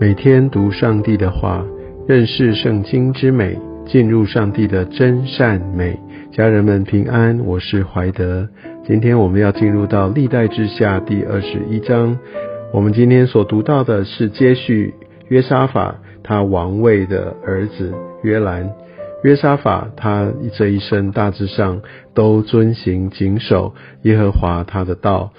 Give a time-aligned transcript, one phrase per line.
[0.00, 1.66] 每天读上帝的话，
[2.06, 5.98] 认识圣经之美，进入上帝的真善美。
[6.30, 8.48] 家人们平安，我是怀德。
[8.86, 12.16] 今天我们要进入到历代之下第二十一章。
[12.72, 14.94] 我们今天所读到的是接续
[15.30, 18.70] 约沙法他王位的儿子约兰。
[19.24, 21.82] 约沙法他这一生大致上
[22.14, 25.32] 都遵行谨守耶和华他的道。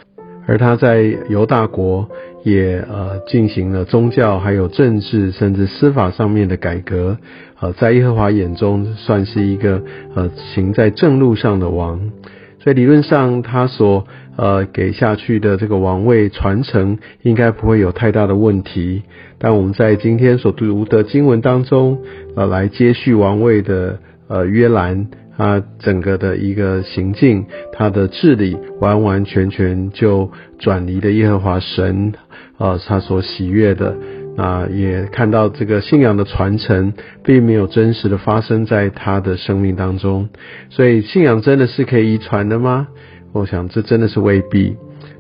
[0.46, 2.10] 而他在犹大国
[2.44, 7.18] 也呃进行了宗教、还有政治甚至司法上面的改革，
[7.60, 9.82] 呃，在耶和华眼中算是一个
[10.16, 12.12] 呃行在正路上的王，
[12.60, 14.08] 所以理论上他所
[14.38, 19.04] 呃给下去的这个王位传承应该不会有太大的问题。
[19.38, 22.00] 但我们在今天所读的经文当中，
[22.36, 25.08] 呃，来接续王位的呃约兰。
[25.40, 32.12] 他整个的一个行径，他的治理完完全全就转离了耶和华神，
[32.58, 33.96] 呃，他所喜悦的，
[34.36, 36.92] 啊，也看到这个信仰的传承，
[37.24, 40.28] 并没有真实的发生在他的生命当中。
[40.70, 42.90] 所以，信仰真的是可以遗传的吗？
[43.32, 44.76] 我想，这真的是未必。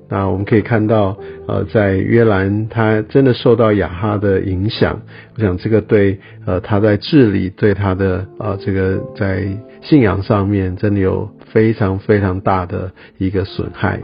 [0.09, 1.15] 那我们可以看到，
[1.47, 4.99] 呃，在约兰，他真的受到亚哈的影响。
[5.37, 9.47] 我想，这个对呃他在治理，对他的呃这个在
[9.81, 13.99] 信仰上面，真的有非常非常大的一个损害。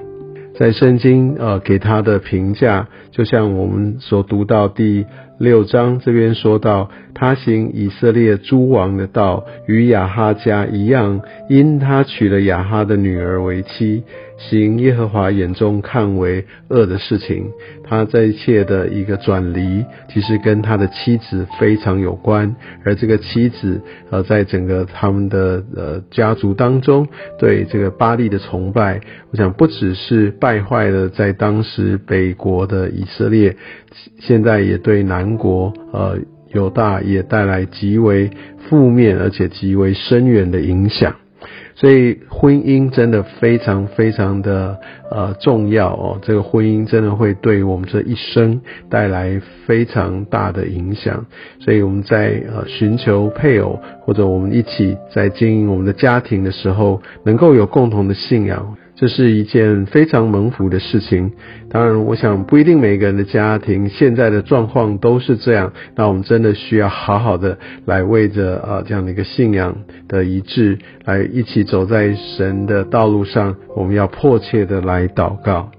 [0.57, 5.05] 在圣经呃给他的评价，就像我们所读到第
[5.37, 14.03] 六章这边说到，他行以色列诸王的道，与亚哈家一样，因他娶了亚哈的女儿为妻。
[14.37, 17.45] 行耶和华眼中看为恶的事情，
[17.83, 22.55] 他这一切的一个转离，其实跟他的妻子非常有关。
[22.83, 27.07] 而这个妻子，呃，在整个他们的呃家族当中，
[27.39, 28.99] 对这个巴利的崇拜，
[29.31, 33.55] 我想不只是败坏了在当时北国的以色列，
[34.19, 36.17] 现在也对南国呃
[36.51, 38.29] 犹大也带来极为
[38.69, 41.15] 负面而且极为深远的影响。
[41.75, 44.79] 所以婚姻真的非常非常的
[45.11, 51.25] 呃重要哦，这个婚姻真的会对我们这一生带来非常大的影响。
[51.59, 58.77] 所以我们在呃寻求配偶或者我们一起在经营我们的家庭的时候，能够有共同的信仰。
[58.95, 61.31] 这是一件非常蒙福的事情。
[61.69, 65.73] 当然，我想不一定每个人的家庭现在的状况都是这样。
[65.95, 69.75] 那我们真的需要好好的来为着啊这样的一个信仰
[70.07, 73.55] 的一致，来一起走在神的道路上。
[73.75, 75.71] 我们要迫切的来祷告。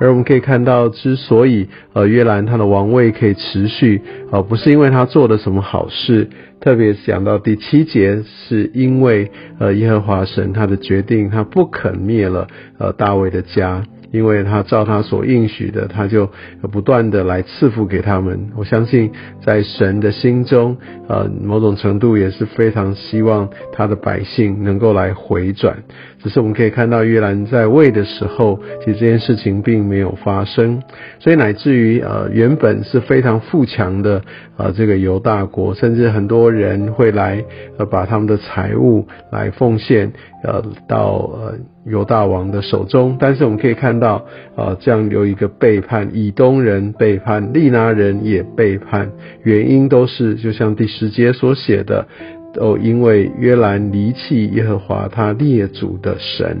[0.00, 4.00] 而我们可以看到，之所以呃约兰他的王位可以持续，
[4.30, 6.28] 呃不是因为他做了什么好事，
[6.60, 12.46] 特别讲到第七节，是因为呃耶和华神他的决定，他不肯灭了
[12.78, 13.84] 呃大卫的家。
[14.10, 16.30] 因为他照他所应许的，他就
[16.72, 18.50] 不断的来赐福给他们。
[18.56, 19.10] 我相信
[19.44, 20.76] 在神的心中，
[21.08, 25.76] 呃，某种程度也是非常希望他的百姓能够来回转。
[26.20, 30.82] 只是我们可以看到约兰在位的时候，其实这件事情并没有发生，
[31.20, 34.20] 所以乃至于呃原本是非常富强的
[34.56, 37.44] 呃这个犹大国，甚至很多人会来
[37.78, 41.54] 呃把他们的财物来奉献呃到呃
[41.88, 44.24] 犹大王的手中，但是我们可以看到
[44.56, 49.10] 啊这样有一个背叛，以东人背叛，利拿人也背叛，
[49.42, 52.06] 原因都是就像第十节所写的。
[52.54, 56.56] 都因为约兰离弃耶和华他列祖的神，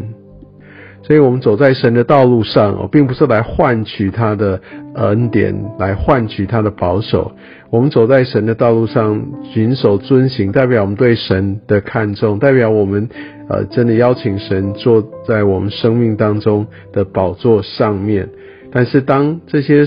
[1.02, 4.60] 所以我们走在神的道路上哦，并不是来换取他的
[4.94, 7.32] 恩典，来换取他的保守。
[7.70, 13.08] 我们走在神的道路上，谨守遵行，代表我们对神的看重，代表我们
[13.48, 18.28] 呃真的邀请神坐在我们生命当中的宝座上面。
[18.70, 19.86] 但是当这些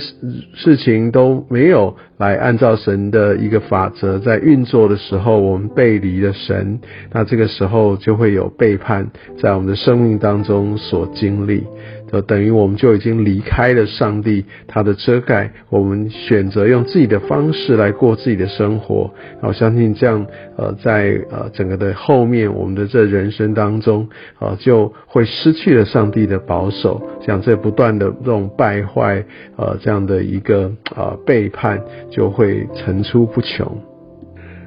[0.53, 6.79] 事情都没有来按照神的一个法则在运作的时候，我们背离了神，
[7.11, 9.09] 那这个时候就会有背叛
[9.39, 11.63] 在我们的生命当中所经历。
[12.11, 19.09] 就等于我们就已经离开了上帝他的遮盖，我们选择用自己的方式来过自己的生活。
[19.41, 20.25] 我相信这样，
[20.57, 24.09] 呃，在呃整个的后面，我们的这人生当中，
[24.39, 29.23] 呃，就会失去了上帝的保守，像这不断的这种败坏，
[29.55, 33.65] 呃，这样的一个呃背叛，就会层出不穷。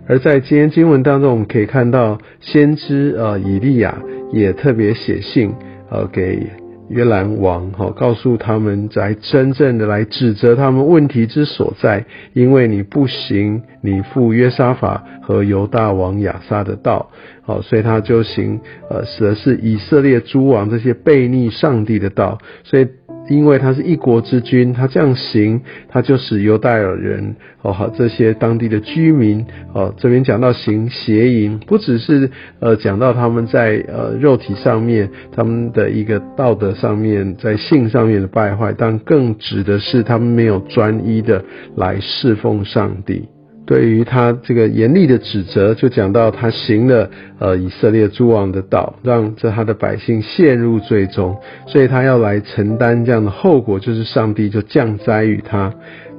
[0.06, 4.02] 而在今天经文当中，我们可以看到先知呃以利亚
[4.32, 5.52] 也特别写信
[5.90, 6.63] 呃给。
[6.88, 12.04] 约兰王哈告诉他们，在真正的来指责他们问题之所在，
[12.34, 17.10] 因为你不行，你赴约沙法和犹大王亚撒的道，
[17.42, 18.60] 好，所以他就行，
[18.90, 22.86] 呃，指的是以色列诸王这些背逆上帝的道，所以
[23.28, 32.30] 因为他是一国之君，他这样行，他就使犹大尔人哦，这些当地的居民哦，这边讲到行邪淫，不只是
[32.60, 41.44] 呃讲到他们在呃肉体上面他们的一个道德上面，在性上面的败坏，但更指的是他们没有专一的
[41.76, 43.28] 来侍奉上帝。
[43.66, 51.34] 对于他这个严厉的指责，就讲到他行了呃以色列诸王的道，让这他的百姓陷入罪中，
[51.66, 55.72] 所以他要来承担这样的后果，就是上帝就降灾于他，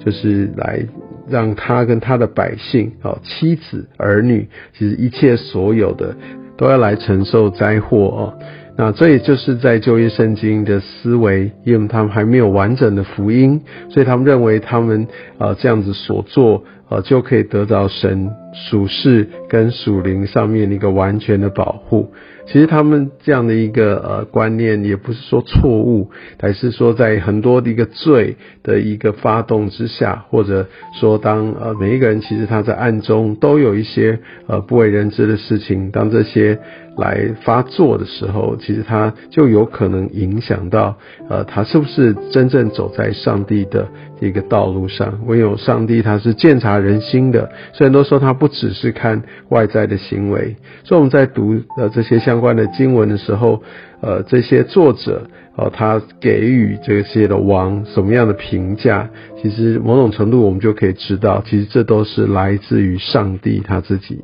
[0.04, 0.80] 就是来
[1.30, 6.16] 让他跟他的百姓哦妻子儿女，其实一切所有的
[6.58, 8.34] 都要来承受灾祸哦。
[8.78, 15.08] 那这也就是在旧约圣经的思维，因为他们还没有完整的福音，所以他们认为他们
[15.38, 16.64] 呃这样子所做。
[16.90, 22.12] 呃，就可以得到神属世跟属灵上面的一个完全的保护。
[22.48, 30.68] 其实他们这样的一个呃观念，也不是说错误，还是说在很多的一个罪的一个发动之下，或者
[31.00, 36.60] 说当呃每一个人其实他在暗中都有一些呃不为人知的事情，当这些。
[36.98, 40.98] 来发作的时候，其实他就有可能影响到，
[41.30, 43.88] 呃，他是不是真正走在上帝的
[44.22, 45.20] 一个道路上？
[45.26, 50.56] 唯有上帝他是鉴察人心的，虽然都说他不只是看外在的行为。
[50.84, 53.62] 所以我们在读呃这些相关的经文的时候，
[54.02, 55.28] 呃，这些作者
[55.58, 59.10] 哦，他给予这些的王什么样的评价？
[59.42, 64.24] 其实某种程度我们就可以知道，其实这都是来自于上帝他自己。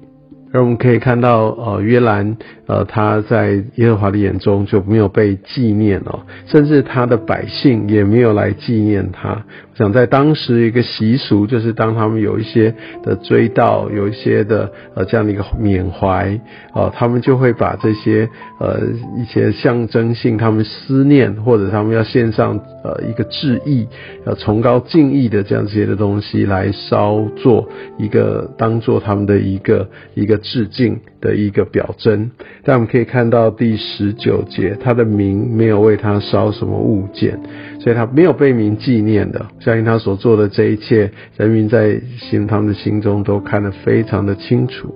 [0.54, 2.38] 而我们可以看到，呃，约兰，
[2.68, 9.44] 呃，他在耶和华的眼中就没有被纪念哦，甚至他的百姓也没有来纪念他。
[9.82, 16.40] 想在当时一个习俗，就是当他们有一些的追悼，有一些的呃这样的一个缅怀，
[16.74, 18.30] 哦，他们就会把这些
[18.60, 18.80] 呃
[19.18, 23.88] 一些象征性，他们思念或者他们要献上呃一个致意，
[24.26, 27.68] 呃崇高敬意的这样这些的东西来烧做
[27.98, 30.38] 一个当做他们的一个一个。
[30.52, 32.32] 致敬的一个表征，
[32.64, 37.40] 但我们可以看到第十九节，他的名没有为他烧什么物件，
[37.80, 39.46] 所以他没有被名纪念的。
[39.60, 44.94] 相信他所做的这一切，人民在心他们的心中都看得非常的清楚。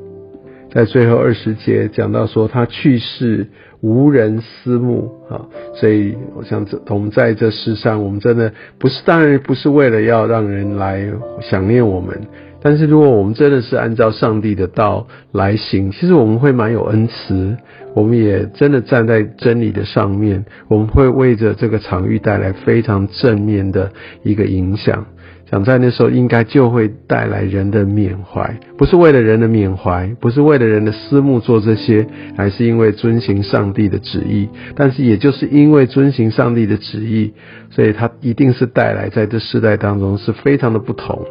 [0.72, 3.48] 在最后二十节讲到说他去世
[3.80, 5.46] 无人思慕啊，
[5.76, 11.08] 所以我想这我们在这世上，我们真的不是当然不是为了要让人来
[11.42, 12.20] 想念我们。
[12.68, 17.56] 但是，如果我们真的是按照上帝的道来行，其实我们会蛮有恩慈，
[17.94, 23.92] 我们也真的站在真理的上面，我们会为着这个场域带来非常正面的
[24.24, 25.06] 一个影响。
[25.48, 34.50] 想在那时候，应该就会带来人的缅怀，不是为了人的缅怀，不是为了人的私慕做这些，还是因为遵行上帝的旨意。
[34.76, 37.36] 但是，也就是因为遵行上帝的旨意，
[37.70, 41.24] 所以他一定是带来在这世代当中是非常的不同。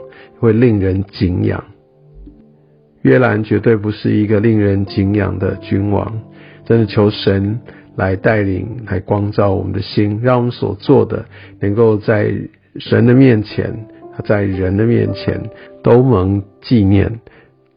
[0.45, 1.65] 会令人敬仰。
[3.03, 6.21] 约兰绝对不是一个令人敬仰的君王。
[6.67, 7.61] 真的求神
[7.97, 11.25] 来带领，来光照我们的心，让我们所做的
[11.61, 12.33] 能够在
[12.79, 13.87] 神的面前，
[14.25, 15.51] 在人的面前
[15.83, 17.21] 都蒙纪念。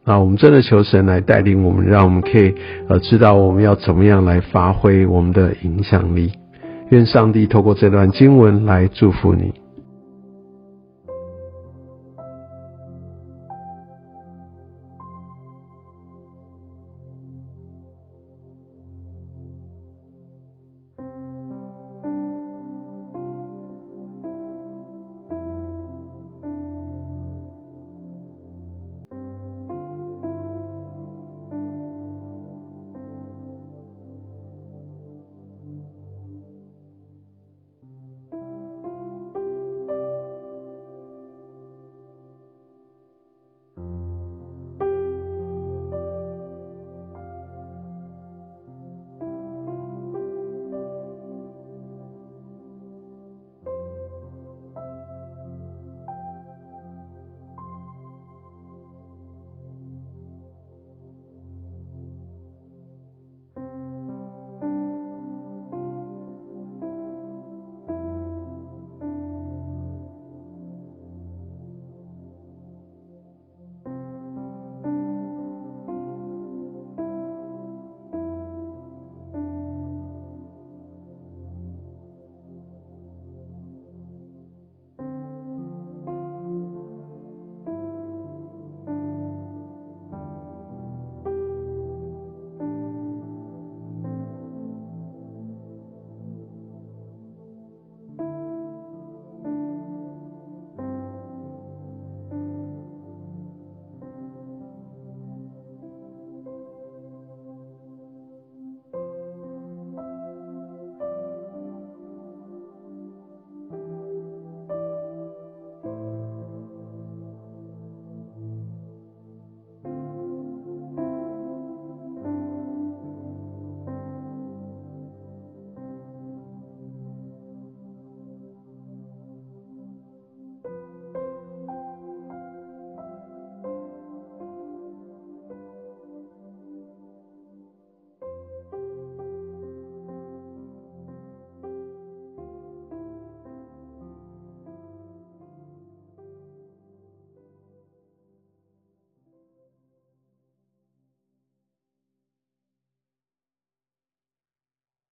[0.04, 2.54] 啊，我们真的求神来带领我们，让我们可以
[2.88, 6.32] 呃知道我们要怎么样来发挥我们的影响力。
[6.88, 9.52] 愿上帝透过这段经文来祝福你。